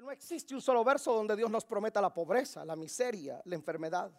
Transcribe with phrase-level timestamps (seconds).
[0.00, 4.10] no existe un solo verso donde Dios nos prometa la pobreza, la miseria, la enfermedad.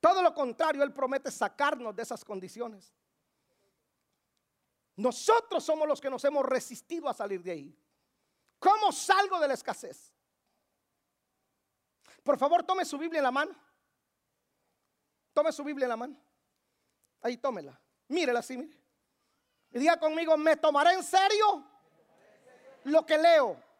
[0.00, 2.92] Todo lo contrario, Él promete sacarnos de esas condiciones.
[4.96, 7.78] Nosotros somos los que nos hemos resistido a salir de ahí.
[8.58, 10.12] ¿Cómo salgo de la escasez?
[12.22, 13.54] Por favor, tome su Biblia en la mano.
[15.32, 16.16] Tome su Biblia en la mano.
[17.20, 17.80] Ahí tómela.
[18.08, 18.78] Mírela así, mire.
[19.70, 21.64] Y diga conmigo, me tomaré en serio
[22.84, 23.71] lo que leo.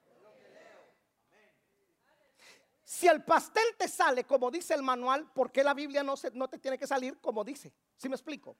[2.92, 6.30] Si el pastel te sale como dice el manual, ¿por qué la Biblia no, se,
[6.30, 7.72] te tiene que salir como dice?
[7.96, 8.54] ¿Sí me explico?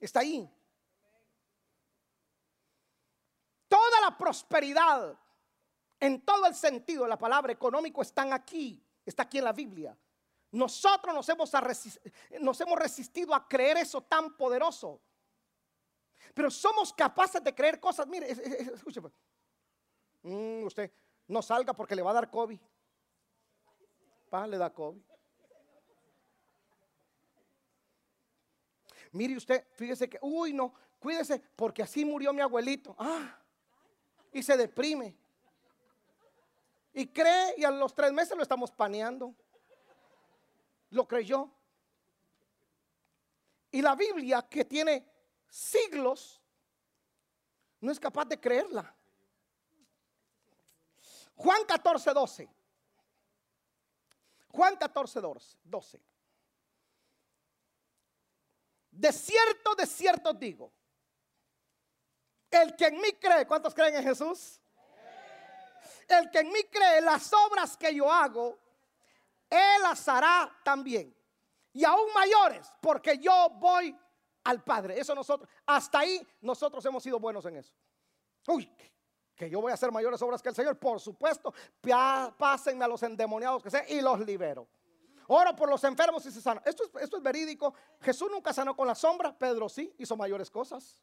[0.00, 0.50] Está ahí.
[3.68, 5.16] Toda la prosperidad,
[6.00, 8.84] en todo el sentido de la palabra económico, están aquí.
[9.06, 9.96] Está aquí en la Biblia.
[10.50, 15.00] Nosotros nos hemos, resistido a creer eso tan poderoso.
[16.34, 18.04] Pero somos capaces de creer cosas.
[18.08, 19.12] Mire, escúcheme.
[20.24, 20.90] Mm, usted
[21.28, 22.58] no salga porque le va a dar COVID.
[24.30, 25.02] Pa, le da COVID.
[29.12, 32.94] Mire usted, fíjese que, uy, no, cuídese porque así murió mi abuelito.
[32.98, 33.38] Ah,
[34.32, 35.16] y se deprime.
[36.92, 39.34] Y cree y a los tres meses lo estamos paneando.
[40.90, 41.50] Lo creyó.
[43.70, 45.06] Y la Biblia que tiene
[45.48, 46.40] siglos
[47.80, 48.94] no es capaz de creerla.
[51.38, 52.48] Juan 14, 12.
[54.48, 55.20] Juan 14,
[55.62, 56.02] 12.
[58.90, 60.72] De cierto, de cierto digo.
[62.50, 64.60] El que en mí cree, ¿cuántos creen en Jesús?
[66.08, 68.58] El que en mí cree, las obras que yo hago,
[69.48, 71.14] Él las hará también.
[71.72, 73.96] Y aún mayores, porque yo voy
[74.42, 74.98] al Padre.
[74.98, 77.72] Eso nosotros, hasta ahí nosotros hemos sido buenos en eso.
[78.48, 78.68] Uy,
[79.38, 81.54] que yo voy a hacer mayores obras que el Señor, por supuesto,
[82.36, 84.66] pásenme a los endemoniados que sea y los libero.
[85.28, 86.62] Oro por los enfermos y se sanan.
[86.66, 87.72] Esto es, esto es verídico.
[88.00, 91.00] Jesús nunca sanó con la sombra, Pedro sí, hizo mayores cosas.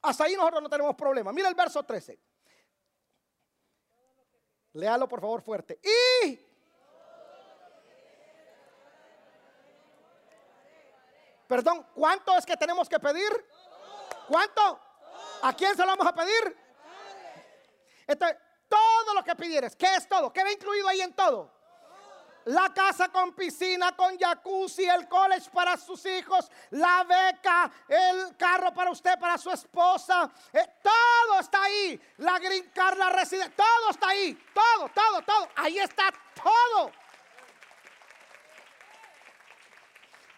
[0.00, 1.30] Hasta ahí nosotros no tenemos problema.
[1.32, 2.18] Mira el verso 13.
[4.72, 5.78] Léalo por favor fuerte.
[5.82, 6.46] Y
[11.46, 13.28] Perdón, ¿cuánto es que tenemos que pedir?
[14.28, 14.80] ¿Cuánto?
[15.42, 16.56] ¿A quién se lo vamos a pedir?
[18.16, 20.32] Todo lo que pidieres, ¿qué es todo?
[20.32, 21.60] ¿Qué va incluido ahí en todo?
[22.46, 28.72] La casa con piscina, con jacuzzi, el college para sus hijos, la beca, el carro
[28.72, 30.30] para usted, para su esposa.
[30.52, 32.00] Eh, todo está ahí.
[32.16, 34.32] La green la residencia, todo está ahí.
[34.54, 35.48] Todo, todo, todo.
[35.56, 36.90] Ahí está todo.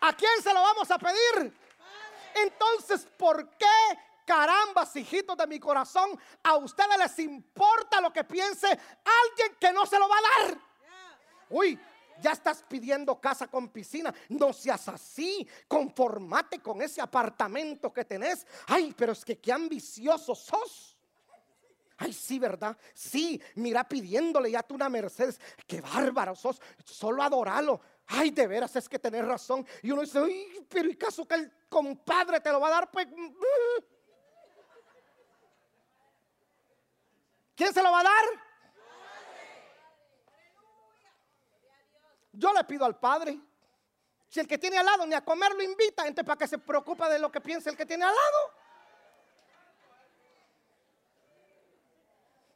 [0.01, 1.57] ¿A quién se lo vamos a pedir?
[2.35, 8.67] Entonces, ¿por qué carambas, hijitos de mi corazón, a ustedes les importa lo que piense
[8.67, 10.59] alguien que no se lo va a dar?
[11.51, 11.79] Uy,
[12.23, 14.15] ya estás pidiendo casa con piscina.
[14.31, 15.47] No seas así.
[15.69, 18.47] Conformate con ese apartamento que tenés.
[18.67, 20.97] Ay, pero es que qué ambicioso sos.
[21.99, 22.77] Ay, sí, ¿verdad?
[22.95, 25.41] Sí, mira pidiéndole ya tú una Mercedes.
[25.67, 26.61] Qué bárbaro sos.
[26.85, 27.81] Solo adoralo.
[28.07, 29.67] Ay, de veras es que tenés razón.
[29.83, 32.91] Y uno dice, ay, pero ¿y caso que el compadre te lo va a dar?
[32.91, 33.07] Pues.
[33.09, 33.92] Mm,
[37.63, 38.25] ¿Quién se lo va a dar?
[42.33, 43.39] Yo le pido al Padre.
[44.29, 46.59] Si el que tiene al lado ni a comer lo invita, entonces para que se
[46.59, 48.53] preocupa de lo que piensa el que tiene al lado.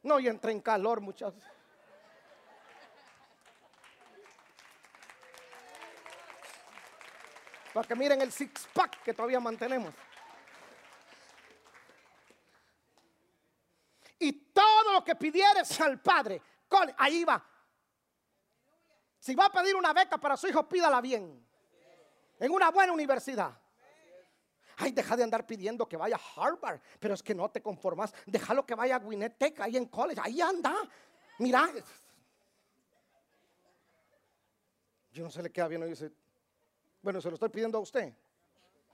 [0.03, 1.41] No, y entra en calor muchachos.
[7.73, 9.93] Para que miren el six pack que todavía mantenemos.
[14.19, 16.41] Y todo lo que pidieres al Padre,
[16.97, 17.41] ahí va.
[19.19, 21.47] Si va a pedir una beca para su hijo, pídala bien.
[22.39, 23.57] En una buena universidad.
[24.75, 28.13] Ay, deja de andar pidiendo que vaya a Harvard, pero es que no te conformas.
[28.25, 30.21] Déjalo que vaya a Gwinnett ahí en college.
[30.23, 30.75] Ahí anda.
[31.39, 31.67] Mira.
[35.11, 35.81] Yo no sé le queda bien.
[35.83, 36.11] Y dice,
[37.01, 38.13] bueno, se lo estoy pidiendo a usted.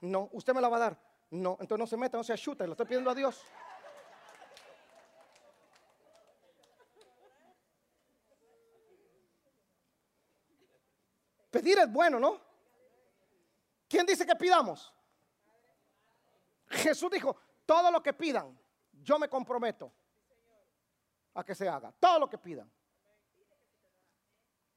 [0.00, 0.98] No, usted me la va a dar.
[1.30, 3.44] No, entonces no se meta, no se achuta, lo estoy pidiendo a Dios.
[11.64, 12.38] Pedir es bueno, ¿no?
[13.88, 14.92] ¿Quién dice que pidamos?
[16.68, 18.54] Jesús dijo, todo lo que pidan,
[18.92, 19.90] yo me comprometo
[21.32, 21.90] a que se haga.
[21.98, 22.70] Todo lo que pidan.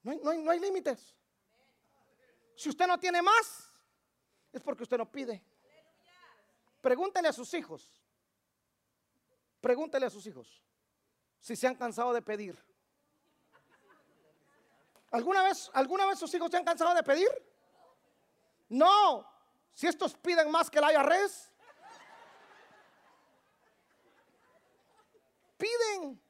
[0.01, 1.13] No hay, no hay, límites.
[2.55, 3.69] Si usted no tiene más,
[4.53, 5.43] es porque usted no pide.
[6.79, 8.01] Pregúntele a sus hijos.
[9.59, 10.63] Pregúntele a sus hijos
[11.41, 12.57] si se han cansado de pedir.
[15.17, 17.27] ¿Alguna vez, ¿Alguna vez sus hijos se han cansado de pedir?
[18.69, 19.27] No.
[19.73, 21.51] Si estos piden más que la res
[25.57, 26.21] piden.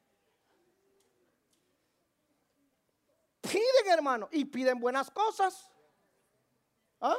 [3.42, 5.70] Piden, hermano, y piden buenas cosas.
[7.02, 7.16] ¿Ah?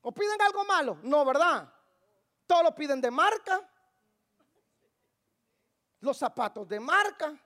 [0.00, 0.98] ¿O piden algo malo?
[1.02, 1.70] No, ¿verdad?
[2.46, 3.68] Todos lo piden de marca.
[6.00, 7.38] Los zapatos de marca.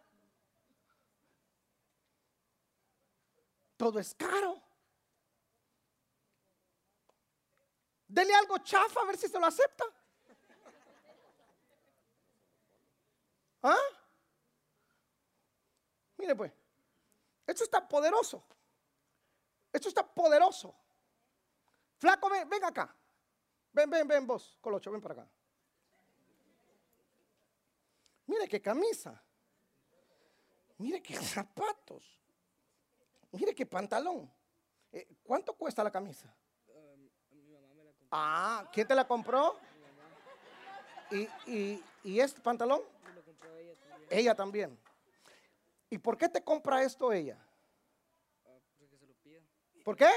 [3.76, 4.62] Todo es caro.
[8.08, 9.84] Dele algo chafa a ver si se lo acepta.
[13.62, 13.76] ¿Ah?
[16.16, 16.52] Mire pues,
[17.46, 18.42] esto está poderoso.
[19.72, 20.74] Esto está poderoso.
[21.98, 22.94] Flaco, ven, ven acá.
[23.72, 25.30] Ven, ven, ven vos, Colocho, ven para acá.
[28.26, 29.22] Mire qué camisa.
[30.78, 32.18] Mire qué zapatos.
[33.36, 34.30] Mire qué pantalón.
[34.92, 36.34] Eh, ¿Cuánto cuesta la camisa?
[38.10, 39.56] Ah, ¿quién te la compró?
[41.10, 42.80] ¿Y, y, y este pantalón?
[44.08, 44.78] ella también.
[45.90, 47.38] ¿Y por qué te compra esto ella?
[49.84, 50.10] ¿Por qué?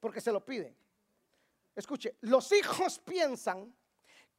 [0.00, 0.74] Porque se lo pide.
[1.74, 3.74] Escuche, los hijos piensan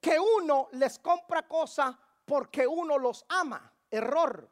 [0.01, 1.95] que uno les compra cosas
[2.25, 3.71] porque uno los ama.
[3.91, 4.49] Error.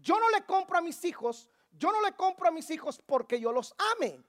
[0.00, 3.40] Yo no le compro a mis hijos, yo no le compro a mis hijos porque
[3.40, 4.20] yo los ame.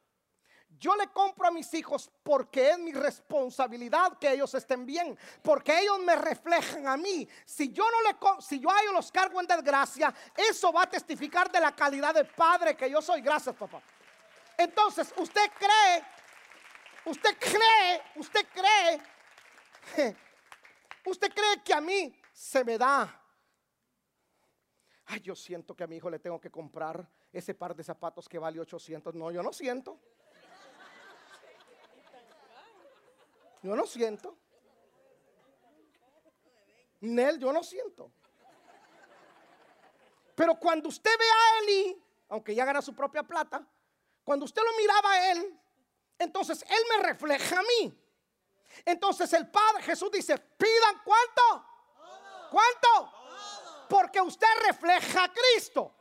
[0.78, 5.78] Yo le compro a mis hijos porque es mi responsabilidad que ellos estén bien, porque
[5.78, 7.28] ellos me reflejan a mí.
[7.46, 10.90] Si yo no le si yo a ellos los cargo en desgracia, eso va a
[10.90, 13.20] testificar de la calidad de padre que yo soy.
[13.22, 13.82] Gracias, papá.
[14.58, 16.04] Entonces, usted cree,
[17.06, 20.16] usted cree, usted cree,
[21.06, 23.19] usted cree que a mí se me da.
[25.12, 28.30] Ay, yo siento que a mi hijo le tengo que comprar ese par de zapatos
[28.30, 29.16] que vale 800.
[29.16, 30.00] No, yo no siento.
[33.64, 34.38] Yo no siento.
[37.02, 38.12] Nel, yo no siento.
[40.36, 43.68] Pero cuando usted ve a Eli, aunque ya gana su propia plata,
[44.24, 45.60] cuando usted lo miraba a él,
[46.20, 48.00] entonces él me refleja a mí.
[48.86, 51.66] Entonces el Padre Jesús dice, pidan cuánto.
[52.52, 53.19] ¿Cuánto?
[53.90, 55.96] Porque usted refleja a Cristo.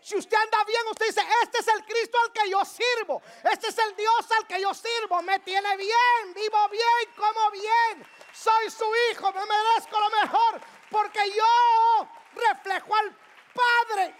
[0.00, 3.22] Si usted anda bien, usted dice, este es el Cristo al que yo sirvo.
[3.44, 5.22] Este es el Dios al que yo sirvo.
[5.22, 8.04] Me tiene bien, vivo bien, como bien.
[8.32, 10.60] Soy su hijo, me merezco lo mejor.
[10.90, 13.16] Porque yo reflejo al
[13.54, 14.14] Padre.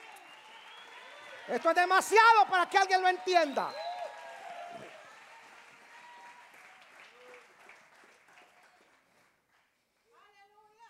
[1.48, 3.74] Esto es demasiado para que alguien lo entienda.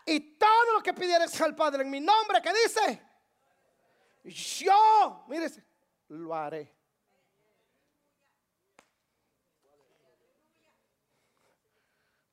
[0.04, 0.36] Y
[0.74, 3.02] lo que pidieres al Padre en mi nombre, ¿qué dice?
[4.24, 5.50] Yo, mire,
[6.08, 6.74] lo haré.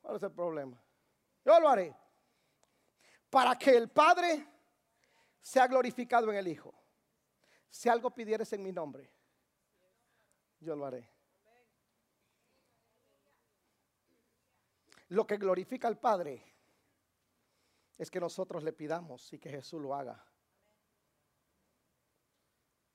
[0.01, 0.81] ¿Cuál es el problema?
[1.45, 1.95] Yo lo haré.
[3.29, 4.45] Para que el Padre
[5.41, 6.73] sea glorificado en el Hijo.
[7.69, 9.09] Si algo pidieres en mi nombre,
[10.59, 11.07] yo lo haré.
[15.09, 16.48] Lo que glorifica al Padre
[17.99, 20.25] es que nosotros le pidamos y que Jesús lo haga.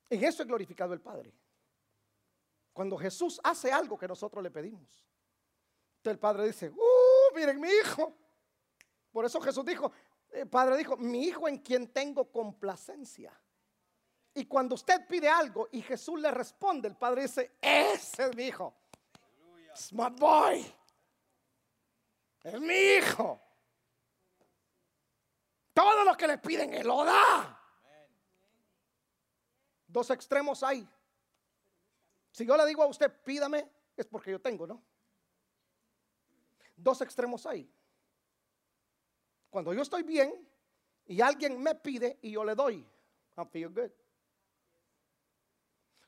[0.08, 1.32] En eso es glorificado el Padre.
[2.72, 5.06] Cuando Jesús hace algo que nosotros le pedimos.
[5.98, 7.36] Entonces el Padre dice, ¡uh!
[7.36, 8.16] Miren mi hijo.
[9.12, 9.92] Por eso Jesús dijo,
[10.30, 13.38] el Padre dijo, mi hijo en quien tengo complacencia.
[14.32, 18.44] Y cuando usted pide algo y Jesús le responde, el Padre dice, ese es mi
[18.44, 18.74] hijo.
[19.70, 20.74] Es my boy.
[22.42, 23.43] Es mi hijo.
[25.74, 27.60] Todo lo que le piden, Él lo da.
[29.88, 30.88] Dos extremos hay.
[32.30, 34.82] Si yo le digo a usted, pídame, es porque yo tengo, ¿no?
[36.76, 37.70] Dos extremos hay.
[39.50, 40.48] Cuando yo estoy bien
[41.06, 42.86] y alguien me pide y yo le doy,
[43.36, 43.90] I feel good.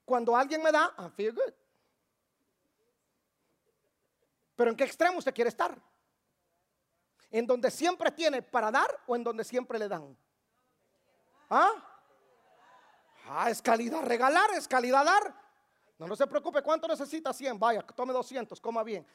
[0.04, 1.54] Cuando alguien me da, I feel good.
[4.56, 5.80] Pero ¿en qué extremo usted quiere estar?
[7.36, 10.16] ¿En donde siempre tiene para dar o en donde siempre le dan?
[11.50, 11.70] ¿Ah?
[13.28, 15.34] Ah, es calidad regalar, es calidad dar.
[15.98, 17.34] No, no se preocupe, ¿cuánto necesita?
[17.34, 19.06] 100, vaya, tome 200, coma bien.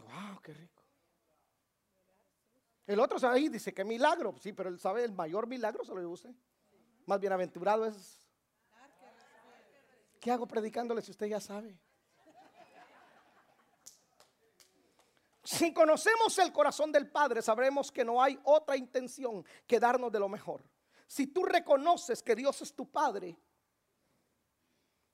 [0.00, 0.82] Wow, qué rico.
[2.84, 6.10] El otro ahí dice que milagro, sí, pero él sabe el mayor milagro se lo
[6.10, 6.34] use.
[7.06, 8.26] Más bienaventurado es.
[10.18, 11.78] ¿Qué hago predicándole si usted ya sabe?
[15.44, 20.20] Si conocemos el corazón del Padre, sabremos que no hay otra intención que darnos de
[20.20, 20.62] lo mejor.
[21.06, 23.36] Si tú reconoces que Dios es tu Padre,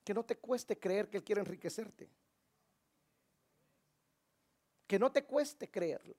[0.05, 2.11] que no te cueste creer que Él quiere enriquecerte.
[4.87, 6.17] Que no te cueste creerlo.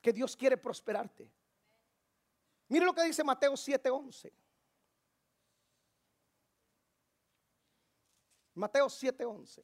[0.00, 1.30] Que Dios quiere prosperarte.
[2.68, 4.32] Mire lo que dice Mateo 7:11.
[8.54, 9.62] Mateo 7:11.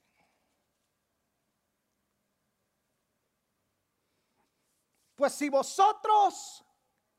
[5.18, 6.64] Pues si vosotros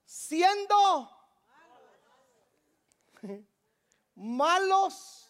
[0.05, 1.11] siendo
[4.15, 5.29] malos,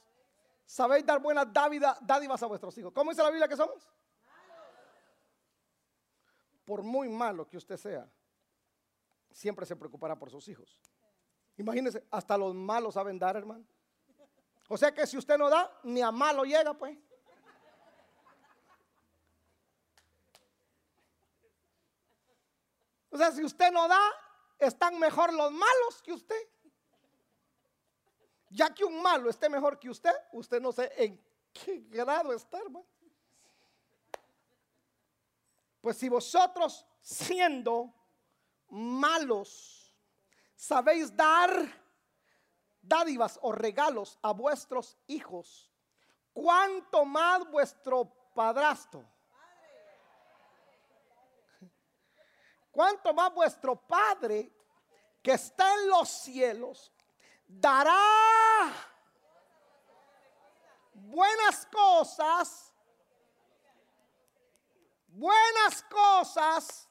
[0.67, 2.93] sabéis dar buenas dádivas a vuestros hijos.
[2.93, 3.89] ¿Cómo dice la Biblia que somos?
[6.63, 8.07] Por muy malo que usted sea,
[9.31, 10.79] siempre se preocupará por sus hijos.
[11.57, 13.65] Imagínense, hasta los malos saben dar, hermano.
[14.67, 16.95] O sea que si usted no da, ni a malo llega, pues.
[23.09, 23.99] O sea, si usted no da,
[24.59, 26.47] están mejor los malos que usted.
[28.49, 31.23] Ya que un malo esté mejor que usted, usted no sé en
[31.53, 32.85] qué grado está, hermano.
[35.81, 37.93] Pues si vosotros siendo
[38.69, 39.93] malos
[40.55, 41.49] sabéis dar
[42.81, 45.71] dádivas o regalos a vuestros hijos,
[46.33, 49.05] cuánto más vuestro padrastro
[52.71, 54.51] cuánto más vuestro Padre
[55.21, 56.91] que está en los cielos
[57.47, 58.71] dará
[60.93, 62.71] buenas cosas,
[65.07, 66.87] buenas cosas.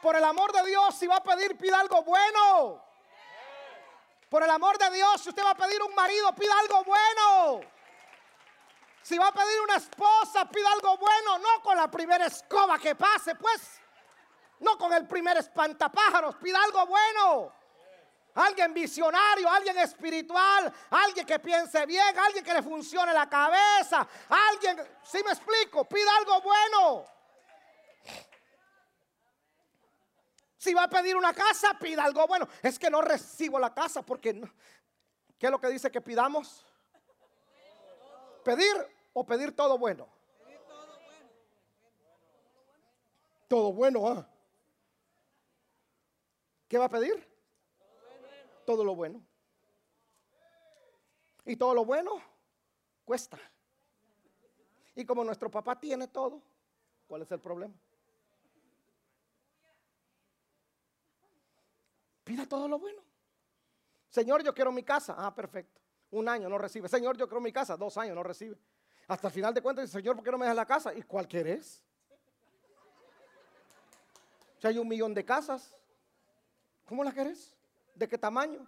[0.00, 2.82] Por el amor de Dios, si va a pedir, pida algo bueno.
[4.30, 7.60] Por el amor de Dios, si usted va a pedir un marido, pida algo bueno.
[9.02, 12.94] Si va a pedir una esposa, pida algo bueno, no con la primera escoba que
[12.94, 13.79] pase, pues.
[14.60, 17.52] No con el primer espantapájaros, pida algo bueno.
[18.34, 24.80] Alguien visionario, alguien espiritual, alguien que piense bien, alguien que le funcione la cabeza, alguien,
[25.02, 27.04] si me explico, pida algo bueno.
[30.56, 32.46] Si va a pedir una casa, pida algo bueno.
[32.62, 34.40] Es que no recibo la casa porque,
[35.38, 36.66] ¿qué es lo que dice que pidamos?
[38.44, 38.76] Pedir
[39.14, 40.06] o pedir todo bueno.
[43.48, 44.28] Todo bueno, ¿ah?
[46.70, 47.26] ¿Qué va a pedir?
[48.64, 49.20] Todo lo bueno.
[51.44, 52.22] Y todo lo bueno
[53.04, 53.36] cuesta.
[54.94, 56.40] Y como nuestro papá tiene todo,
[57.08, 57.74] ¿cuál es el problema?
[62.22, 63.02] Pida todo lo bueno.
[64.08, 65.16] Señor, yo quiero mi casa.
[65.18, 65.80] Ah, perfecto.
[66.12, 66.88] Un año no recibe.
[66.88, 67.76] Señor, yo quiero mi casa.
[67.76, 68.56] Dos años no recibe.
[69.08, 70.94] Hasta el final de cuentas dice, Señor, ¿por qué no me dejas la casa?
[70.94, 71.82] ¿Y cuál querés?
[74.58, 75.74] Si hay un millón de casas.
[76.90, 77.56] ¿Cómo la querés?
[77.94, 78.66] ¿De qué tamaño?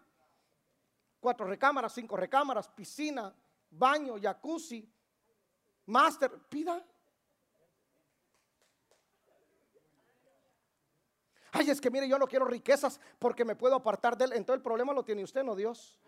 [1.18, 3.34] Cuatro recámaras, cinco recámaras, piscina,
[3.68, 4.88] baño, jacuzzi,
[5.86, 6.30] máster.
[6.48, 6.86] Pida.
[11.50, 14.34] Ay, es que mire, yo no quiero riquezas porque me puedo apartar de él.
[14.34, 16.00] Entonces el problema lo tiene usted, no Dios.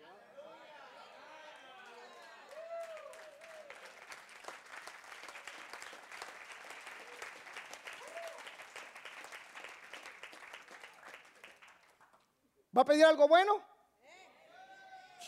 [12.75, 13.63] ¿Va a pedir algo bueno?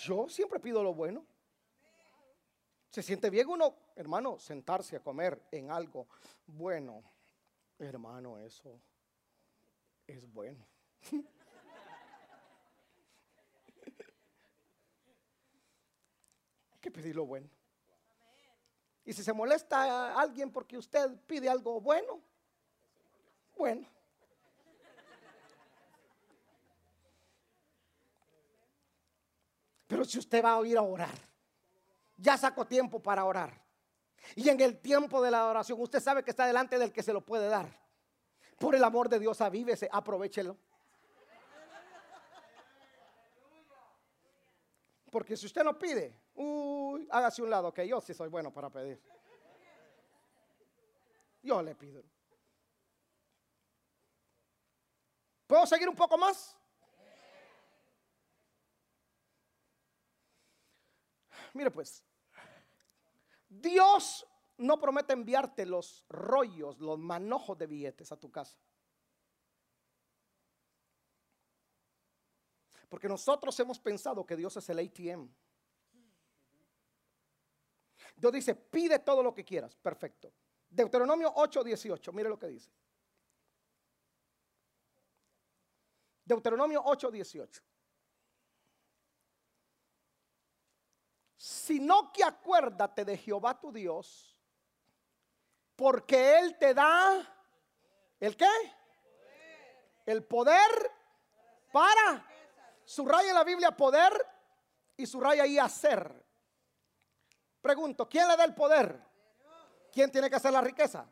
[0.04, 1.25] Yo siempre pido lo bueno.
[2.89, 6.08] Se siente bien uno, hermano, sentarse a comer en algo
[6.46, 7.04] bueno.
[7.80, 8.82] Hermano, eso
[10.06, 10.68] es bueno.
[16.74, 17.50] Hay que pedir lo bueno.
[19.06, 22.20] Y si se molesta a alguien porque usted pide algo bueno,
[23.56, 23.88] bueno.
[29.88, 31.16] Pero si usted va a ir a orar,
[32.18, 33.62] ya sacó tiempo para orar.
[34.36, 37.14] Y en el tiempo de la oración, usted sabe que está delante del que se
[37.14, 37.68] lo puede dar.
[38.58, 40.58] Por el amor de Dios, avívese, aprovechelo.
[45.12, 48.70] Porque si usted no pide, uy, hágase un lado, que yo sí soy bueno para
[48.70, 49.02] pedir.
[51.42, 52.04] Yo le pido.
[55.46, 56.58] ¿Puedo seguir un poco más?
[61.58, 62.04] Mire pues,
[63.50, 68.60] Dios no promete enviarte los rollos, los manojos de billetes a tu casa.
[72.88, 75.28] Porque nosotros hemos pensado que Dios es el ATM.
[78.16, 79.76] Dios dice, pide todo lo que quieras.
[79.76, 80.32] Perfecto.
[80.70, 82.14] Deuteronomio 8, 18.
[82.14, 82.72] Mire lo que dice.
[86.24, 87.10] Deuteronomio 8,
[91.68, 94.34] Sino que acuérdate de Jehová tu Dios,
[95.76, 97.28] porque Él te da
[98.22, 98.50] el qué?
[100.06, 100.72] El poder
[101.74, 102.26] para.
[102.86, 104.14] Subraya en la Biblia poder
[104.96, 106.26] y subraya ahí hacer.
[107.60, 109.04] Pregunto, ¿quién le da el poder?
[109.92, 111.06] ¿Quién tiene que hacer la riqueza?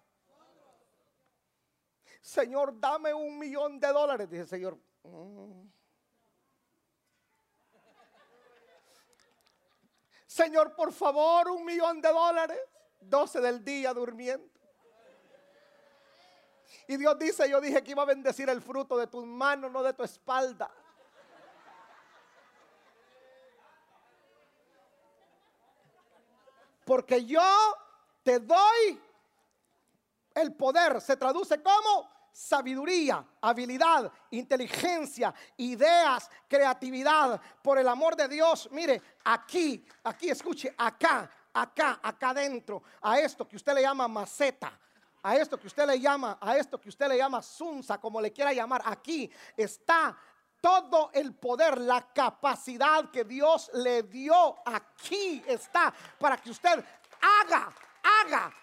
[2.21, 4.29] Señor, dame un millón de dólares.
[4.29, 4.79] Dice el Señor.
[10.35, 12.59] Señor, por favor, un millón de dólares.
[12.99, 14.45] 12 del día durmiendo.
[16.89, 19.81] Y Dios dice, yo dije que iba a bendecir el fruto de tus manos, no
[19.81, 20.69] de tu espalda.
[26.83, 27.41] Porque yo
[28.21, 29.01] te doy
[30.33, 30.99] el poder.
[30.99, 37.39] Se traduce como sabiduría, habilidad, inteligencia, ideas, creatividad.
[37.61, 43.47] Por el amor de Dios, mire, aquí, aquí, escuche, acá, acá, acá adentro, a esto
[43.47, 44.77] que usted le llama maceta
[45.27, 48.31] a esto que usted le llama, a esto que usted le llama sunza, como le
[48.31, 49.27] quiera llamar, aquí
[49.57, 50.15] está
[50.61, 56.85] todo el poder, la capacidad que Dios le dio, aquí está para que usted
[57.19, 57.73] haga,
[58.03, 58.53] haga,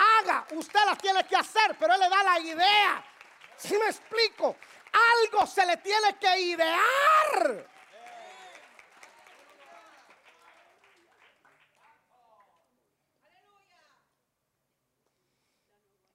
[0.00, 0.46] haga.
[0.52, 3.04] Usted la tiene que hacer, pero Él le da la idea.
[3.60, 4.56] Si me explico,
[4.90, 7.68] algo se le tiene que idear.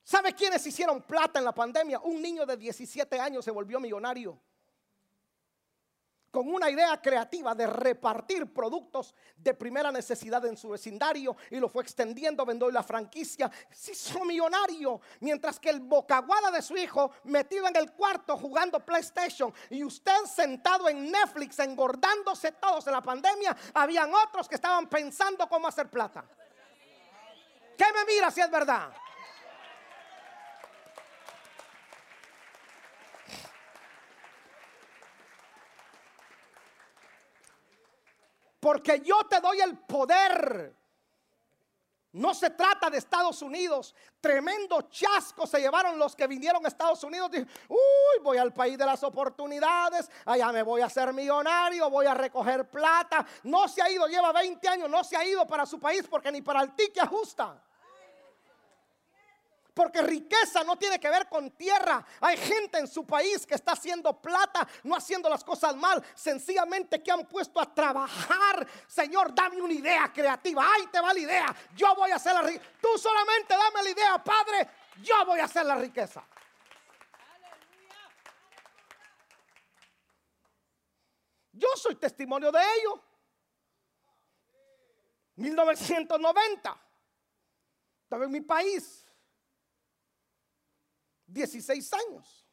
[0.04, 2.00] ¿Sabe quiénes hicieron plata en la pandemia?
[2.00, 4.42] Un niño de 17 años se volvió millonario.
[6.36, 11.70] Con una idea creativa de repartir productos de primera necesidad en su vecindario y lo
[11.70, 13.50] fue extendiendo, vendió la franquicia.
[13.72, 15.00] Se hizo millonario.
[15.22, 20.26] Mientras que el bocaguada de su hijo metido en el cuarto jugando PlayStation y usted
[20.26, 25.90] sentado en Netflix engordándose todos en la pandemia, habían otros que estaban pensando cómo hacer
[25.90, 26.26] plata.
[27.78, 28.92] ¿Qué me mira si es verdad?
[38.66, 40.76] Porque yo te doy el poder.
[42.14, 43.94] No se trata de Estados Unidos.
[44.20, 47.30] Tremendo chasco se llevaron los que vinieron a Estados Unidos.
[47.70, 50.10] uy, voy al país de las oportunidades.
[50.26, 51.92] Allá me voy a hacer millonario.
[51.92, 53.24] Voy a recoger plata.
[53.44, 54.90] No se ha ido, lleva 20 años.
[54.90, 57.62] No se ha ido para su país porque ni para el tique ajusta.
[59.76, 62.04] Porque riqueza no tiene que ver con tierra.
[62.22, 67.04] Hay gente en su país que está haciendo plata, no haciendo las cosas mal, sencillamente
[67.04, 68.66] que han puesto a trabajar.
[68.88, 70.66] Señor, dame una idea creativa.
[70.66, 71.56] Ahí te va la idea.
[71.76, 72.72] Yo voy a hacer la riqueza.
[72.82, 74.70] Tú solamente dame la idea, Padre.
[75.04, 76.24] Yo voy a hacer la riqueza.
[81.52, 83.04] Yo soy testimonio de ello.
[85.36, 86.78] 1990.
[88.06, 89.05] Estaba en mi país
[91.36, 92.48] 16 años.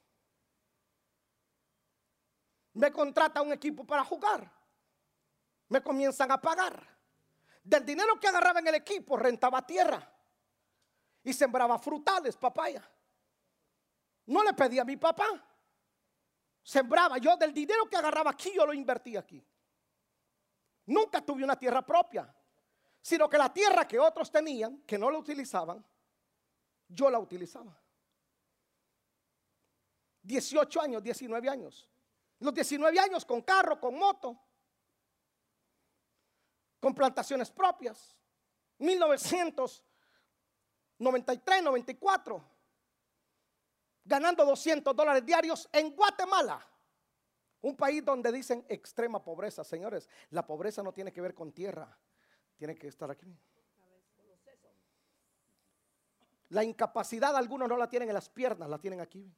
[2.74, 4.50] Me contrata un equipo para jugar.
[5.68, 6.84] Me comienzan a pagar.
[7.62, 10.12] Del dinero que agarraba en el equipo, rentaba tierra
[11.22, 12.82] y sembraba frutales, papaya.
[14.26, 15.28] No le pedí a mi papá.
[16.64, 19.46] Sembraba yo del dinero que agarraba aquí, yo lo invertí aquí.
[20.86, 22.34] Nunca tuve una tierra propia,
[23.00, 25.84] sino que la tierra que otros tenían, que no la utilizaban,
[26.88, 27.81] yo la utilizaba.
[30.22, 31.88] 18 años, 19 años.
[32.38, 34.40] Los 19 años con carro, con moto,
[36.80, 38.16] con plantaciones propias.
[38.78, 42.44] 1993, 94,
[44.04, 46.66] ganando 200 dólares diarios en Guatemala.
[47.60, 49.62] Un país donde dicen extrema pobreza.
[49.62, 51.96] Señores, la pobreza no tiene que ver con tierra,
[52.56, 53.38] tiene que estar aquí.
[56.48, 59.32] La incapacidad algunos no la tienen en las piernas, la tienen aquí.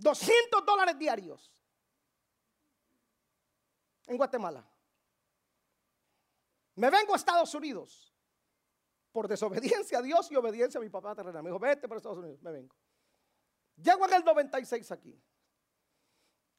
[0.00, 1.52] 200 dólares diarios
[4.06, 4.66] en Guatemala.
[6.76, 8.14] Me vengo a Estados Unidos
[9.12, 11.42] por desobediencia a Dios y obediencia a mi papá terrenal.
[11.42, 12.74] Me dijo, vete para Estados Unidos, me vengo.
[13.76, 15.20] Llego en el 96 aquí.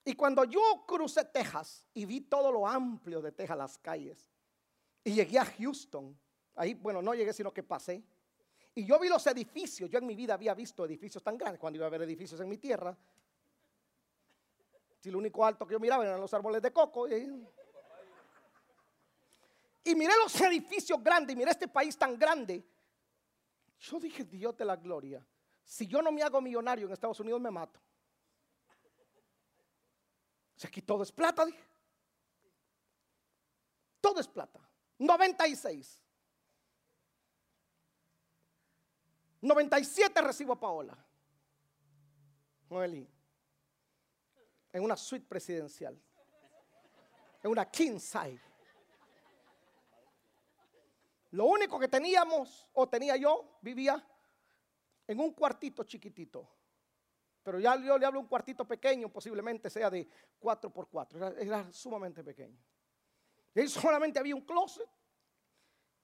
[0.04, 4.30] Y cuando yo crucé Texas y vi todo lo amplio de Texas, las calles,
[5.04, 6.18] y llegué a Houston,
[6.56, 8.04] ahí, bueno, no llegué, sino que pasé.
[8.74, 11.78] Y yo vi los edificios, yo en mi vida había visto edificios tan grandes, cuando
[11.78, 12.98] iba a ver edificios en mi tierra,
[15.02, 17.08] si lo único alto que yo miraba eran los árboles de coco.
[17.08, 17.16] y
[19.96, 22.64] miré los edificios grandes y miré este país tan grande,
[23.80, 25.26] yo dije, Dios de la gloria,
[25.66, 27.82] si yo no me hago millonario en Estados Unidos me mato.
[30.56, 31.66] Si aquí todo es plata, dije.
[34.00, 34.60] Todo es plata.
[35.00, 36.04] 96.
[39.42, 40.96] 97 recibo a Paola.
[42.70, 43.21] Noeli.
[44.74, 46.00] En una suite presidencial.
[47.44, 48.42] En una king size.
[51.32, 54.06] Lo único que teníamos, o tenía yo, vivía
[55.08, 56.48] en un cuartito chiquitito.
[57.44, 60.08] Pero ya yo le hablo un cuartito pequeño, posiblemente sea de
[60.40, 62.58] 4 por 4 era, sumamente pequeño.
[63.54, 64.88] Y ahí solamente había un closet.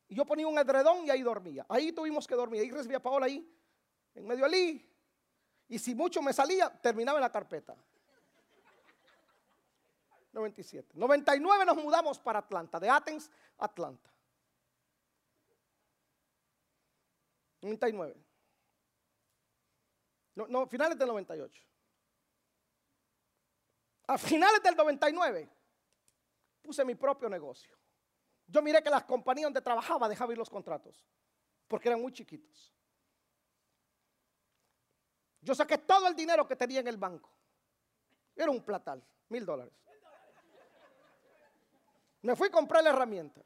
[0.08, 1.66] Y yo ponía un edredón y ahí dormía.
[1.70, 2.62] Ahí tuvimos que dormir.
[2.62, 3.54] Ahí recibía Paola ahí,
[4.16, 4.90] en medio allí.
[5.68, 7.76] Y si mucho me salía, terminaba en la carpeta.
[10.32, 10.92] 97.
[10.94, 14.12] 99 nos mudamos para Atlanta, de Athens Atlanta.
[17.62, 18.16] 99.
[20.36, 21.64] No, no, finales del 98.
[24.08, 25.50] A finales del 99
[26.62, 27.76] puse mi propio negocio.
[28.46, 31.06] Yo miré que las compañías donde trabajaba dejaban ir los contratos
[31.68, 32.74] porque eran muy chiquitos.
[35.42, 37.30] Yo saqué todo el dinero que tenía en el banco.
[38.36, 39.74] Era un platal, mil dólares.
[42.28, 43.42] Me fui a comprar la herramienta.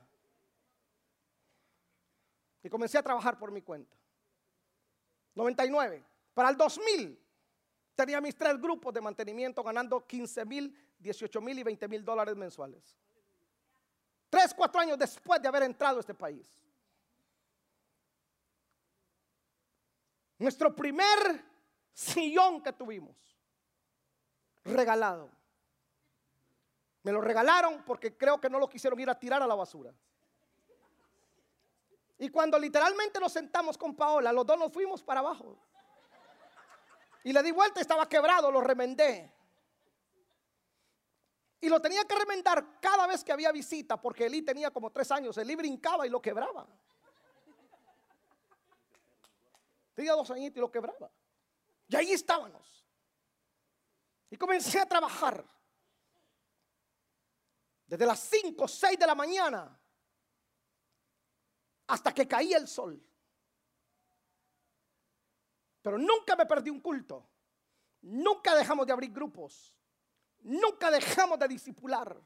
[2.63, 3.95] Y comencé a trabajar por mi cuenta.
[5.35, 6.03] 99.
[6.33, 7.23] Para el 2000
[7.93, 12.35] tenía mis tres grupos de mantenimiento ganando 15 mil, 18 mil y 20 mil dólares
[12.35, 12.97] mensuales.
[14.31, 16.49] Tres, cuatro años después de haber entrado a este país.
[20.39, 21.45] Nuestro primer
[21.93, 23.15] sillón que tuvimos,
[24.63, 25.40] regalado.
[27.03, 29.93] Me lo regalaron porque creo que no lo quisieron ir a tirar a la basura.
[32.19, 35.57] Y cuando literalmente nos sentamos con Paola, los dos nos fuimos para abajo.
[37.23, 39.31] Y le di vuelta, estaba quebrado, lo remendé.
[41.59, 45.11] Y lo tenía que remendar cada vez que había visita, porque Eli tenía como tres
[45.11, 45.37] años.
[45.37, 46.67] Eli brincaba y lo quebraba.
[49.95, 51.11] Tenía dos añitos y lo quebraba.
[51.87, 52.85] Y ahí estábamos.
[54.29, 55.43] Y comencé a trabajar.
[57.91, 59.77] Desde las 5 o 6 de la mañana
[61.87, 63.05] hasta que caía el sol.
[65.81, 67.29] Pero nunca me perdí un culto.
[68.03, 69.75] Nunca dejamos de abrir grupos.
[70.39, 72.17] Nunca dejamos de discipular.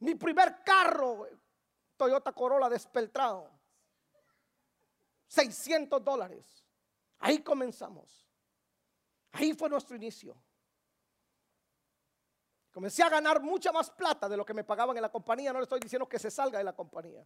[0.00, 1.28] Mi primer carro,
[1.96, 3.48] Toyota Corolla despeltrado.
[5.28, 6.66] 600 dólares.
[7.20, 8.26] Ahí comenzamos.
[9.30, 10.43] Ahí fue nuestro inicio.
[12.74, 15.52] Comencé a ganar mucha más plata de lo que me pagaban en la compañía.
[15.52, 17.24] No le estoy diciendo que se salga de la compañía.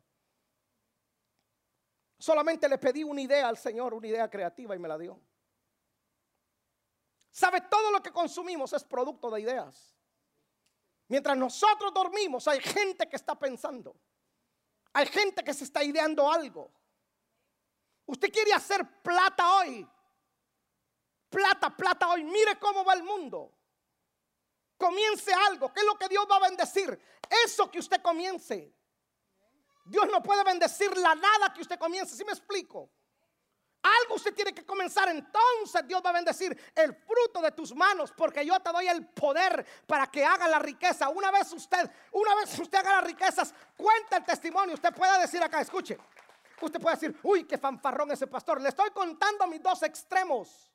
[2.18, 5.18] Solamente le pedí una idea al Señor, una idea creativa y me la dio.
[7.30, 7.62] ¿Sabe?
[7.62, 9.96] Todo lo que consumimos es producto de ideas.
[11.06, 13.96] Mientras nosotros dormimos, hay gente que está pensando.
[14.92, 16.70] Hay gente que se está ideando algo.
[18.04, 19.88] Usted quiere hacer plata hoy.
[21.30, 22.22] Plata, plata hoy.
[22.22, 23.57] Mire cómo va el mundo.
[24.78, 25.72] Comience algo.
[25.72, 26.98] ¿Qué es lo que Dios va a bendecir?
[27.44, 28.72] Eso que usted comience.
[29.84, 32.90] Dios no puede bendecir la nada que usted comience, ¿sí me explico?
[33.82, 38.12] Algo usted tiene que comenzar, entonces Dios va a bendecir el fruto de tus manos,
[38.16, 41.08] porque yo te doy el poder para que haga la riqueza.
[41.08, 44.74] Una vez usted, una vez usted haga las riquezas, cuenta el testimonio.
[44.74, 45.96] Usted puede decir acá, escuche.
[46.60, 48.60] Usted puede decir, uy, qué fanfarrón ese pastor.
[48.60, 50.70] Le estoy contando mis dos extremos.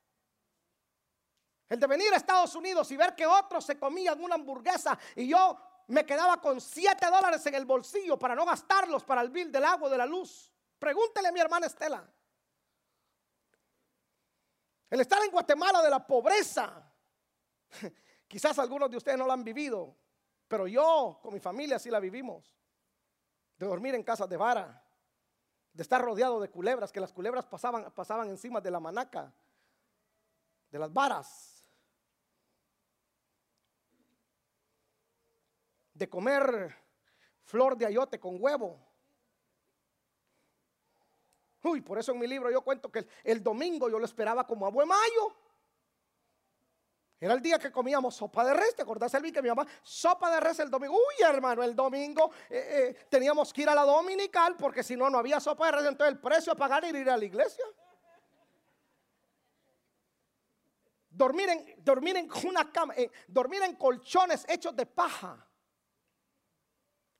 [1.73, 5.27] El de venir a Estados Unidos y ver que otros se comían una hamburguesa y
[5.27, 5.57] yo
[5.87, 9.65] me quedaba con 7 dólares en el bolsillo para no gastarlos para el bill del
[9.65, 10.53] agua, de la luz.
[10.77, 12.07] Pregúntele a mi hermana Estela.
[14.87, 16.93] El estar en Guatemala de la pobreza.
[18.27, 19.97] Quizás algunos de ustedes no lo han vivido,
[20.47, 22.55] pero yo con mi familia sí la vivimos.
[23.57, 24.85] De dormir en casas de vara,
[25.73, 29.33] de estar rodeado de culebras, que las culebras pasaban, pasaban encima de la manaca,
[30.69, 31.52] de las varas.
[36.03, 36.75] De comer
[37.43, 38.77] flor de ayote con huevo.
[41.63, 44.65] Uy, por eso en mi libro yo cuento que el, domingo yo lo esperaba como
[44.65, 45.33] a buen mayo.
[47.21, 48.75] Era el día que comíamos sopa de res.
[48.75, 50.93] ¿Te acordás, Elvi, que mi mamá, sopa de res el domingo?
[50.93, 55.09] Uy, hermano, el domingo eh, eh, teníamos que ir a la dominical porque si no,
[55.09, 55.85] no había sopa de res.
[55.85, 57.63] Entonces el precio a pagar era ir a la iglesia.
[61.09, 62.93] Dormir en, dormir en una cama,
[63.25, 65.47] dormir en colchones hechos de paja.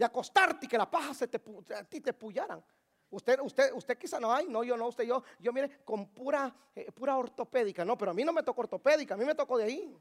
[0.04, 1.42] De acostarte y que la paja se te,
[1.74, 2.64] a ti te pullaran.
[3.10, 6.54] Usted, usted, usted quizá no hay, no, yo no, usted, yo, yo mire, con pura,
[6.76, 9.58] eh, pura ortopédica, no, pero a mí no me tocó ortopédica, a mí me tocó
[9.58, 9.98] de ahí.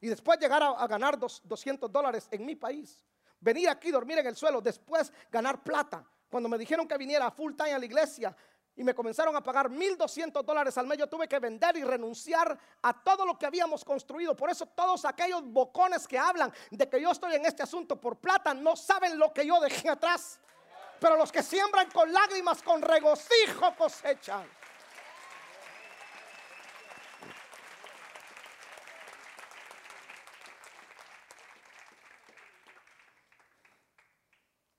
[0.00, 3.04] Y después llegar a, ganar 200 dólares en mi país.
[3.40, 6.04] Venir aquí, dormir en el suelo, después ganar plata.
[6.28, 8.36] Cuando me dijeron que viniera full time a la iglesia,
[8.78, 10.98] y me comenzaron a pagar 1.200 dólares al mes.
[10.98, 14.36] Yo tuve que vender y renunciar a todo lo que habíamos construido.
[14.36, 18.18] Por eso todos aquellos bocones que hablan de que yo estoy en este asunto por
[18.18, 20.38] plata no saben lo que yo dejé atrás.
[21.00, 24.48] Pero los que siembran con lágrimas, con regocijo cosechan.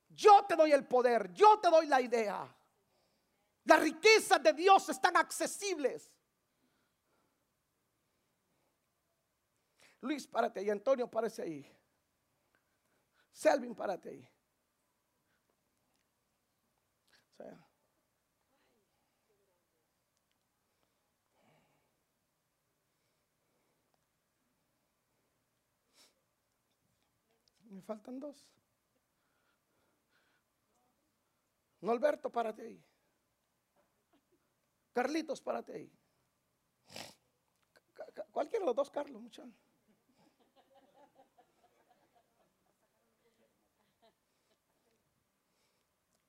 [0.07, 2.49] Yo te doy el poder, yo te doy la idea.
[3.69, 6.11] Las riquezas de Dios están accesibles.
[10.01, 10.71] Luis, párate ahí.
[10.71, 11.71] Antonio, párate ahí.
[13.31, 14.27] Selvin, párate ahí.
[27.69, 28.49] Me faltan dos.
[31.81, 32.88] No, Alberto, párate ahí.
[34.99, 35.89] Carlitos, párate ahí.
[38.31, 39.55] Cualquiera de los dos, Carlos, muchachos.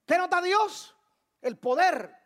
[0.06, 0.94] ¿Qué nota Dios?
[1.42, 2.16] El poder.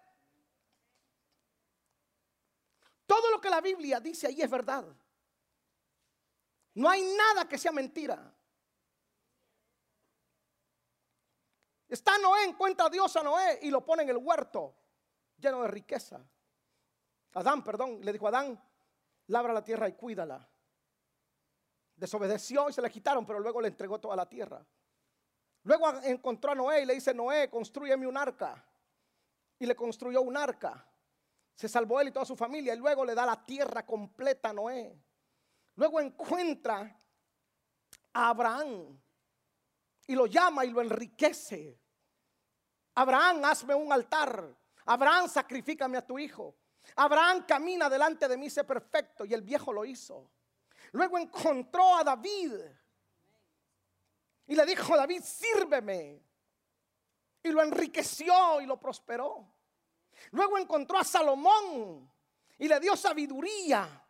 [3.07, 4.85] Todo lo que la Biblia dice ahí es verdad.
[6.75, 8.37] No hay nada que sea mentira.
[11.89, 14.77] Está Noé, encuentra a Dios a Noé y lo pone en el huerto,
[15.39, 16.23] lleno de riqueza.
[17.35, 18.61] Adán, perdón, le dijo a Adán,
[19.27, 20.49] labra la tierra y cuídala.
[21.97, 24.65] Desobedeció y se la quitaron, pero luego le entregó toda la tierra.
[25.65, 28.65] Luego encontró a Noé y le dice, Noé, construyeme un arca.
[29.59, 30.87] Y le construyó un arca.
[31.55, 32.75] Se salvó él y toda su familia.
[32.75, 35.01] Y luego le da la tierra completa a Noé.
[35.77, 36.99] Luego encuentra
[38.13, 39.01] a Abraham
[40.07, 41.81] y lo llama y lo enriquece.
[42.95, 44.55] Abraham, hazme un altar.
[44.85, 46.55] Abraham, sacrifícame a tu hijo.
[46.97, 49.25] Abraham camina delante de mí, sé perfecto.
[49.25, 50.31] Y el viejo lo hizo.
[50.93, 52.55] Luego encontró a David.
[54.47, 56.23] Y le dijo, David, sírveme.
[57.43, 59.53] Y lo enriqueció y lo prosperó.
[60.31, 62.11] Luego encontró a Salomón
[62.59, 64.03] y le dio sabiduría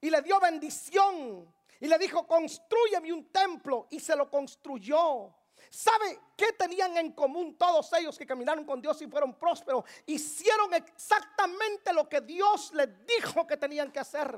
[0.00, 1.54] y le dio bendición.
[1.78, 3.86] Y le dijo, construyeme un templo.
[3.90, 5.34] Y se lo construyó.
[5.70, 9.84] ¿Sabe qué tenían en común todos ellos que caminaron con Dios y fueron prósperos?
[10.04, 14.36] Hicieron exactamente lo que Dios les dijo que tenían que hacer.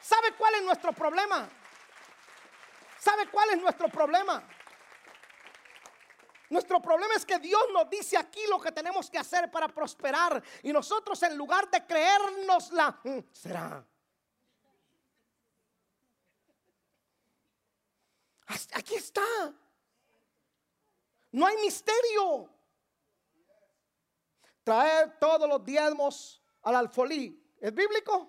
[0.00, 1.48] ¿Sabe cuál es nuestro problema?
[3.00, 4.42] ¿Sabe cuál es nuestro problema?
[6.50, 10.40] Nuestro problema es que Dios nos dice aquí lo que tenemos que hacer para prosperar
[10.62, 13.84] y nosotros en lugar de creernos la mm, será.
[18.74, 19.22] Aquí está.
[21.36, 22.48] No hay misterio.
[24.64, 27.54] Traer todos los diezmos al alfolí.
[27.60, 28.26] ¿Es bíblico?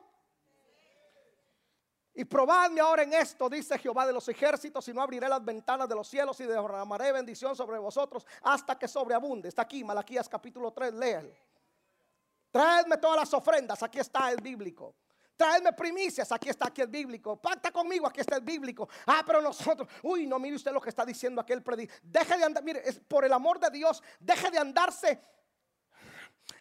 [2.13, 5.87] Y probadme ahora en esto, dice Jehová de los ejércitos, y no abriré las ventanas
[5.87, 9.47] de los cielos y derramaré bendición sobre vosotros hasta que sobreabunde.
[9.47, 11.33] Está aquí, Malaquías capítulo 3, léalo.
[12.51, 14.95] Traedme todas las ofrendas, aquí está el bíblico.
[15.37, 17.39] Traedme primicias, aquí está, aquí el bíblico.
[17.39, 18.89] Pacta conmigo, aquí está el bíblico.
[19.05, 22.01] Ah, pero nosotros, uy, no mire usted lo que está diciendo aquel predic.
[22.01, 25.21] Deje de andar, mire, es por el amor de Dios, deje de andarse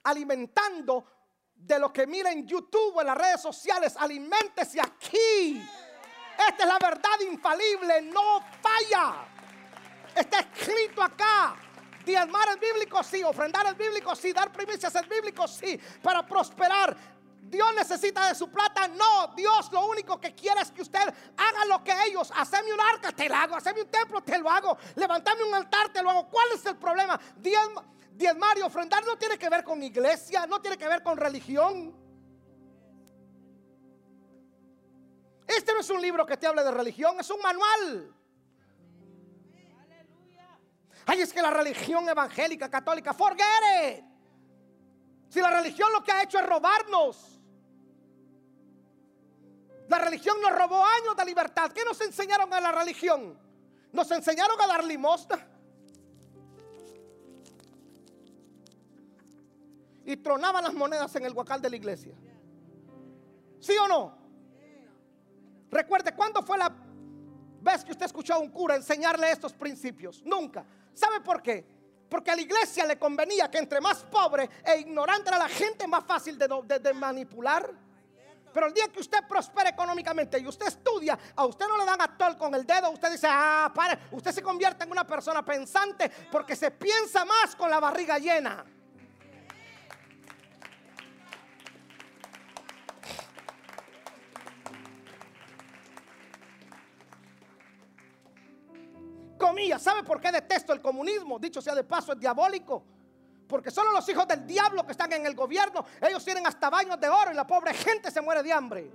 [0.05, 1.07] alimentando
[1.55, 3.97] de lo que mira en YouTube o en las redes sociales.
[3.97, 5.67] Aliméntese aquí.
[6.49, 9.27] Esta es la verdad infalible, no falla.
[10.15, 11.57] Está escrito acá.
[12.05, 13.23] Diezmar es bíblico, sí.
[13.25, 14.33] Ofrendar es bíblico, sí.
[14.35, 15.81] Dar primicias es bíblico, sí.
[16.03, 17.16] Para prosperar.
[17.49, 18.89] Dios necesita de su plata.
[18.89, 21.01] No, Dios lo único que quiere es que usted
[21.37, 22.33] haga lo que ellos.
[22.35, 23.57] Haceme un arca, te lo hago.
[23.57, 24.77] Haceme un templo, te lo hago.
[24.97, 26.29] Levantame un altar, te lo hago.
[26.29, 27.19] ¿Cuál es el problema?
[28.17, 31.95] diezmar y ofrendar no tiene que ver con iglesia, no tiene que ver con religión.
[35.47, 38.15] Este no es un libro que te hable de religión, es un manual.
[41.09, 44.05] Ay, es que la religión evangélica, católica, forget it.
[45.29, 47.36] Si la religión lo que ha hecho es robarnos.
[49.89, 51.71] La religión nos robó años de libertad.
[51.73, 53.39] ¿Qué nos enseñaron a la religión?
[53.93, 55.47] Nos enseñaron a dar limosna.
[60.05, 62.15] Y tronaban las monedas en el huacal de la iglesia.
[63.61, 64.17] ¿Sí o no?
[65.71, 66.73] Recuerde, ¿cuándo fue la
[67.67, 70.23] vez que usted escuchó a un cura enseñarle estos principios.
[70.25, 70.65] Nunca.
[70.95, 71.67] ¿Sabe por qué?
[72.09, 75.87] Porque a la iglesia le convenía que entre más pobre e ignorante era la gente,
[75.87, 77.69] más fácil de, manipular.
[78.57, 82.01] Pero el día que usted prospera económicamente y usted estudia, a usted no le dan
[82.01, 86.11] a con el dedo, usted dice, ah, para, usted se convierte en una persona pensante
[86.33, 88.65] porque se piensa más con la barriga llena.
[99.37, 101.39] Comillas, ¿sabe por qué detesto el comunismo?
[101.39, 102.96] Dicho sea de paso, es diabólico.
[103.49, 106.99] Porque solo los hijos del diablo que están en el gobierno, ellos tienen hasta baños
[107.01, 108.91] de oro y la pobre gente se muere de hambre.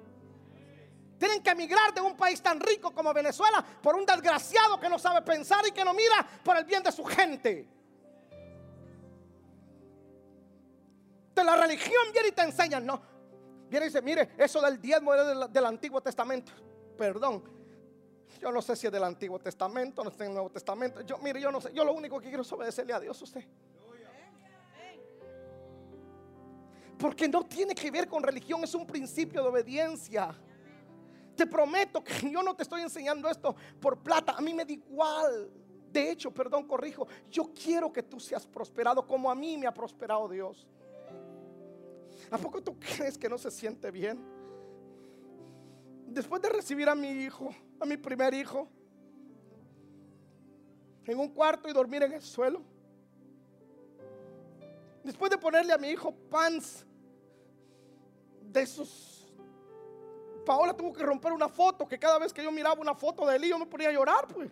[1.18, 4.98] Tienen que emigrar de un país tan rico como Venezuela por un desgraciado que no
[4.98, 7.68] sabe pensar y que no mira por el bien de su gente.
[11.36, 13.02] De la religión viene y te enseñan, no.
[13.70, 16.52] Viene y dice, mire, eso del diezmo es del Antiguo Testamento.
[16.98, 17.44] Perdón,
[18.40, 21.02] yo no sé si es del Antiguo Testamento, no es del Nuevo Testamento.
[21.02, 21.72] Yo, mire, yo no sé.
[21.74, 23.46] Yo lo único que quiero es obedecerle a Dios usted.
[27.02, 30.36] Porque no tiene que ver con religión, es un principio de obediencia.
[31.36, 34.72] Te prometo que yo no te estoy enseñando esto por plata, a mí me da
[34.72, 35.50] igual.
[35.92, 39.74] De hecho, perdón, corrijo, yo quiero que tú seas prosperado como a mí me ha
[39.74, 40.68] prosperado Dios.
[42.30, 44.24] ¿A poco tú crees que no se siente bien?
[46.06, 48.68] Después de recibir a mi hijo, a mi primer hijo,
[51.06, 52.62] en un cuarto y dormir en el suelo.
[55.04, 56.86] Después de ponerle a mi hijo pants
[58.52, 59.32] de esos.
[60.46, 63.36] Paola tuvo que romper una foto que cada vez que yo miraba una foto de
[63.36, 64.52] él, yo me ponía a llorar, pues.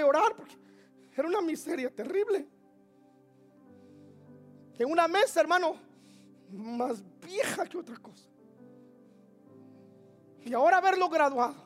[0.00, 0.54] Llorar porque
[1.16, 2.46] era una miseria terrible.
[4.78, 5.76] En una mesa, hermano,
[6.50, 8.24] más vieja que otra cosa.
[10.44, 11.56] Y ahora haberlo graduado,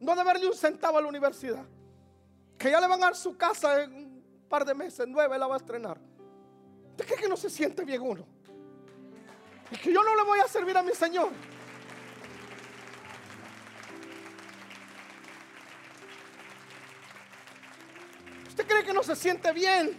[0.00, 1.64] no deberle un centavo a la universidad,
[2.58, 5.46] que ya le van a dar su casa en un par de meses, nueve la
[5.46, 5.98] va a estrenar.
[6.96, 8.26] ¿De qué que no se siente bien uno?
[9.82, 11.30] Que yo no le voy a servir a mi Señor.
[18.48, 19.98] ¿Usted cree que no se siente bien?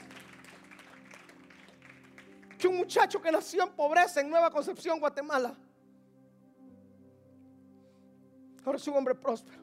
[2.57, 5.55] Que un muchacho que nació en pobreza en Nueva Concepción, Guatemala,
[8.65, 9.59] ahora es un hombre próspero.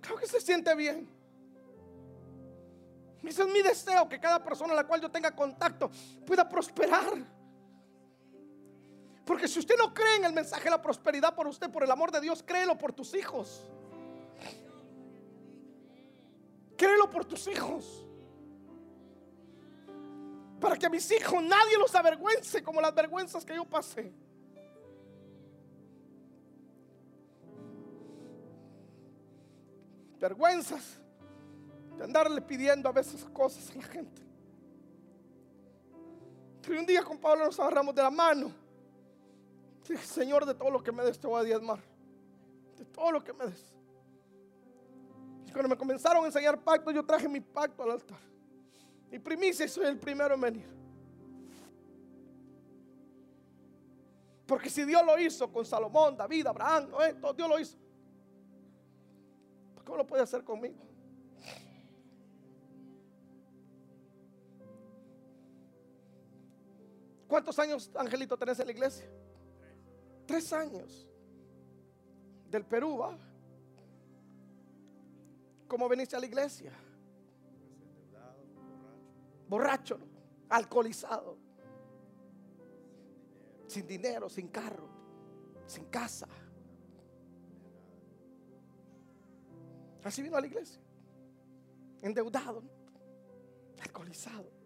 [0.00, 1.19] Creo que se siente bien.
[3.22, 5.90] Ese es mi deseo, que cada persona a la cual yo tenga contacto
[6.26, 7.12] pueda prosperar.
[9.24, 11.90] Porque si usted no cree en el mensaje de la prosperidad por usted, por el
[11.90, 13.70] amor de Dios, créelo por tus hijos.
[16.76, 18.06] Créelo por tus hijos.
[20.60, 24.12] Para que a mis hijos nadie los avergüence como las vergüenzas que yo pasé.
[30.18, 30.99] Vergüenzas
[32.00, 34.22] de andarle pidiendo a veces cosas a la gente.
[36.62, 38.50] Pero un día con Pablo nos agarramos de la mano.
[39.86, 41.78] Dije, Señor, de todo lo que me des te voy a diezmar.
[42.78, 43.74] De todo lo que me des.
[45.46, 48.18] Y cuando me comenzaron a enseñar pacto, yo traje mi pacto al altar.
[49.10, 50.68] Mi primicia y soy el primero en venir.
[54.46, 56.88] Porque si Dios lo hizo con Salomón, David, Abraham,
[57.20, 57.76] todo Dios lo hizo.
[59.74, 60.89] ¿Por qué no lo puede hacer conmigo?
[67.30, 69.08] ¿Cuántos años, Angelito, tenés en la iglesia?
[70.26, 71.08] Tres años.
[72.50, 73.16] Del Perú, ¿va?
[75.68, 76.72] ¿Cómo veniste a la iglesia?
[79.48, 79.96] Borracho,
[80.48, 81.38] alcoholizado,
[83.68, 84.88] sin dinero, sin carro,
[85.66, 86.26] sin casa.
[90.02, 90.82] Así vino a la iglesia,
[92.02, 92.64] endeudado,
[93.80, 94.59] alcoholizado.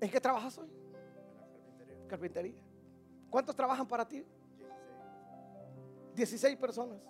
[0.00, 0.68] ¿En qué trabajas hoy?
[2.02, 2.58] En carpintería.
[3.28, 4.24] ¿Cuántos trabajan para ti?
[6.14, 7.00] 16 personas.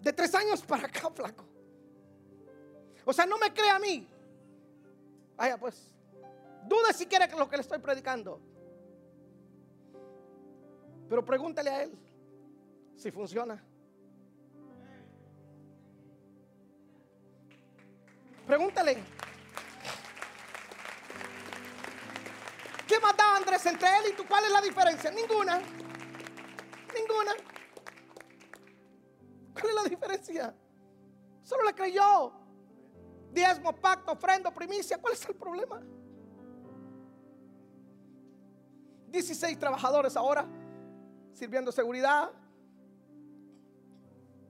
[0.00, 1.44] De tres años para acá, flaco.
[3.04, 4.08] O sea, no me cree a mí.
[5.36, 5.92] Vaya, pues.
[6.68, 8.40] Dude si quiere lo que le estoy predicando.
[11.08, 11.92] Pero pregúntale a él
[12.96, 13.62] si funciona.
[18.46, 18.98] Pregúntale.
[22.92, 24.24] ¿Qué mataba Andrés entre él y tú?
[24.28, 25.10] ¿Cuál es la diferencia?
[25.10, 25.62] Ninguna.
[26.94, 27.32] Ninguna.
[29.54, 30.54] ¿Cuál es la diferencia?
[31.42, 32.34] Solo le creyó.
[33.30, 35.00] Diezmo, pacto, ofrendo, primicia.
[35.00, 35.80] ¿Cuál es el problema?
[39.08, 40.46] 16 trabajadores ahora
[41.32, 42.30] sirviendo seguridad.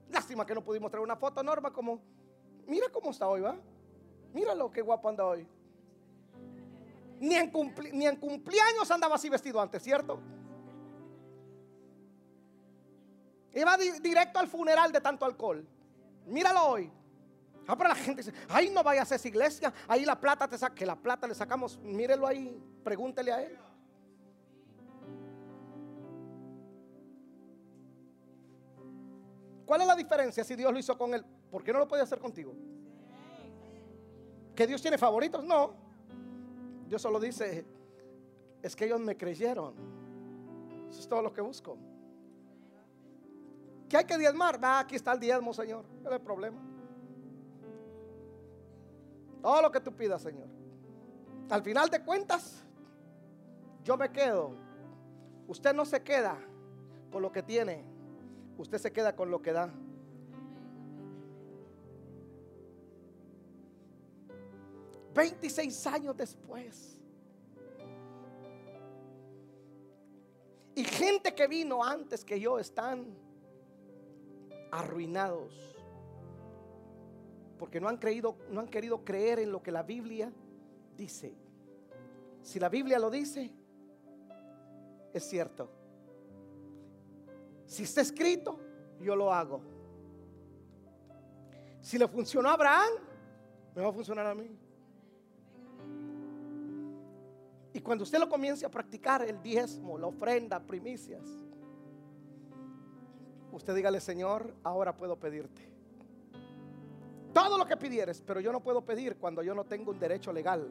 [0.08, 2.00] Lástima que no pudimos traer una foto, Norma, como,
[2.66, 3.54] mira cómo está hoy, ¿va?
[4.32, 5.46] Míralo, qué guapo anda hoy.
[7.22, 7.52] Ni en,
[7.92, 10.18] ni en cumpleaños andaba así vestido antes, ¿cierto?
[13.54, 15.64] Iba directo al funeral de tanto alcohol.
[16.26, 16.90] Míralo hoy.
[17.68, 20.58] Ah, pero la gente dice, ay, no vayas a esa iglesia, ahí la plata te
[20.58, 23.56] saca, que la plata le sacamos, mírelo ahí, pregúntele a él.
[29.64, 31.24] ¿Cuál es la diferencia si Dios lo hizo con él?
[31.52, 32.52] ¿Por qué no lo puede hacer contigo?
[34.56, 35.44] ¿Que Dios tiene favoritos?
[35.44, 35.81] No.
[36.92, 37.64] Dios solo dice,
[38.62, 39.72] es que ellos me creyeron.
[40.90, 41.78] Eso es todo lo que busco.
[43.88, 44.60] ¿Qué hay que diezmar?
[44.62, 45.86] Aquí está el diezmo, Señor.
[46.02, 46.60] No hay problema.
[49.40, 50.48] Todo lo que tú pidas, Señor.
[51.48, 52.62] Al final de cuentas,
[53.82, 54.54] yo me quedo.
[55.48, 56.36] Usted no se queda
[57.10, 57.86] con lo que tiene.
[58.58, 59.72] Usted se queda con lo que da.
[65.14, 66.98] Veintiséis años después.
[70.74, 73.14] Y gente que vino antes que yo están
[74.70, 75.52] arruinados.
[77.58, 80.32] Porque no han creído, no han querido creer en lo que la Biblia
[80.96, 81.34] dice.
[82.40, 83.52] Si la Biblia lo dice,
[85.12, 85.68] es cierto.
[87.66, 88.58] Si está escrito,
[89.00, 89.60] yo lo hago.
[91.80, 92.92] Si le funcionó a Abraham,
[93.74, 94.50] me va a funcionar a mí.
[97.74, 101.22] Y cuando usted lo comience a practicar, el diezmo, la ofrenda, primicias,
[103.50, 105.70] usted dígale, Señor, ahora puedo pedirte.
[107.32, 110.32] Todo lo que pidieres, pero yo no puedo pedir cuando yo no tengo un derecho
[110.32, 110.70] legal,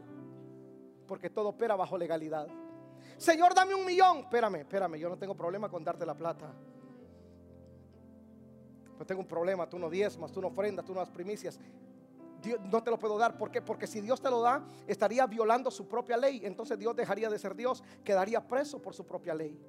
[1.07, 2.47] porque todo opera bajo legalidad.
[3.17, 4.19] Señor, dame un millón.
[4.19, 6.53] Espérame, espérame, yo no tengo problema con darte la plata.
[8.99, 11.59] No tengo un problema, tú no diezmas, tú no ofrendas, tú no das primicias.
[12.71, 13.37] No te lo puedo dar.
[13.37, 13.61] ¿Por qué?
[13.61, 16.41] Porque si Dios te lo da, estaría violando su propia ley.
[16.43, 19.59] Entonces Dios dejaría de ser Dios, quedaría preso por su propia ley.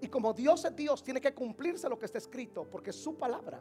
[0.00, 3.60] Y como Dios es Dios, tiene que cumplirse lo que está escrito, porque su palabra.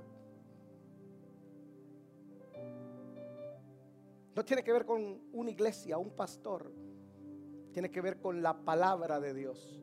[4.36, 6.72] No tiene que ver con una iglesia, un pastor.
[7.74, 9.82] Tiene que ver con la palabra de Dios.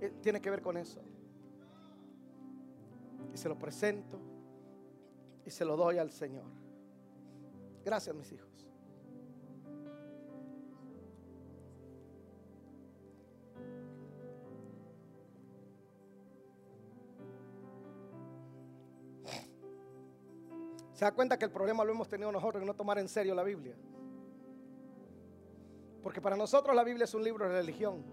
[0.00, 1.00] Eh, tiene que ver con eso.
[3.34, 4.29] Y se lo presento
[5.50, 6.44] y se lo doy al Señor.
[7.84, 8.48] Gracias, mis hijos.
[20.92, 23.34] Se da cuenta que el problema lo hemos tenido nosotros en no tomar en serio
[23.34, 23.74] la Biblia.
[26.00, 28.04] Porque para nosotros la Biblia es un libro de religión.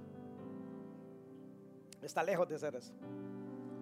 [2.01, 2.93] Está lejos de ser eso.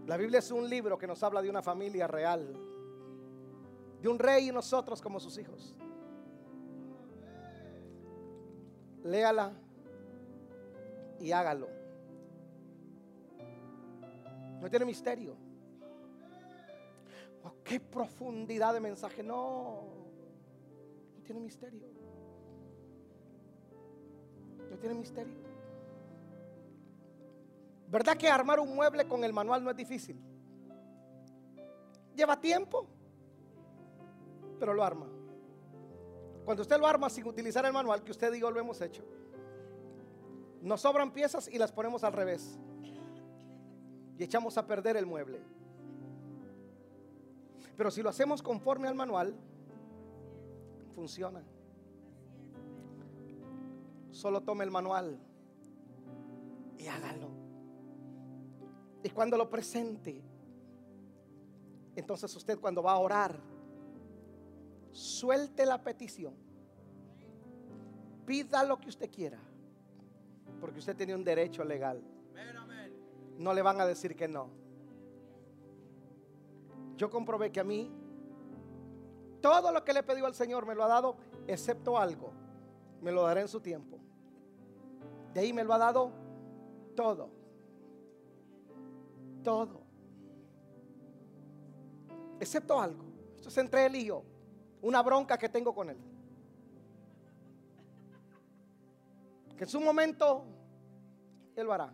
[0.08, 2.75] La Biblia es un libro que nos habla de una familia real.
[4.02, 5.76] De un rey y nosotros como sus hijos.
[9.04, 9.54] Léala
[11.20, 11.70] y hágalo.
[14.62, 15.36] No tiene misterio.
[17.44, 19.22] Oh, qué profundidad de mensaje.
[19.22, 19.84] No,
[21.16, 21.88] no tiene misterio.
[24.70, 25.36] No tiene misterio.
[27.88, 30.20] ¿Verdad que armar un mueble con el manual no es difícil?
[32.16, 32.88] Lleva tiempo,
[34.60, 35.08] pero lo arma.
[36.44, 39.04] Cuando usted lo arma sin utilizar el manual, que usted diga lo hemos hecho,
[40.62, 42.58] nos sobran piezas y las ponemos al revés.
[44.18, 45.42] Y echamos a perder el mueble.
[47.76, 49.36] Pero si lo hacemos conforme al manual,
[50.94, 51.44] funciona.
[54.12, 55.20] Solo tome el manual
[56.78, 57.30] y hágalo.
[59.04, 60.24] Y cuando lo presente,
[61.96, 63.40] entonces usted cuando va a orar,
[64.96, 66.34] suelte la petición.
[68.26, 69.40] Pida lo que usted quiera.
[70.60, 72.02] Porque usted tiene un derecho legal.
[73.38, 74.66] No le van a decir que no
[76.98, 77.92] yo comprobé que a mí
[79.42, 81.18] todo lo que le he pedido al Señor me lo ha dado,
[81.48, 82.32] excepto algo.
[83.02, 84.00] Me lo daré en su tiempo.
[85.34, 86.12] De ahí me lo ha dado
[86.96, 87.30] todo.
[89.44, 89.82] Todo.
[92.40, 93.04] Excepto algo.
[93.36, 94.24] Esto es entre él y yo
[94.86, 95.98] una bronca que tengo con él.
[99.58, 100.46] Que en su momento
[101.56, 101.92] él lo hará.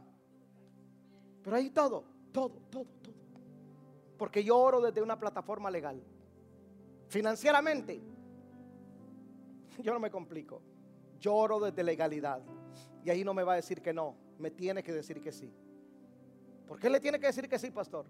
[1.42, 3.14] Pero ahí todo, todo, todo, todo.
[4.18, 6.04] Porque yo oro desde una plataforma legal.
[7.08, 8.02] Financieramente,
[9.80, 10.62] yo no me complico.
[11.18, 12.42] Yo oro desde legalidad.
[13.06, 14.18] Y ahí no me va a decir que no.
[14.38, 15.50] Me tiene que decir que sí.
[16.68, 18.06] ¿Por qué le tiene que decir que sí, pastor?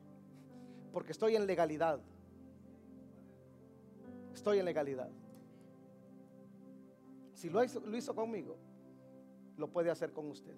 [0.92, 2.02] Porque estoy en legalidad
[4.34, 5.10] estoy en legalidad.
[7.34, 8.58] Si lo hizo, conmigo,
[9.58, 10.56] lo puede hacer con usted.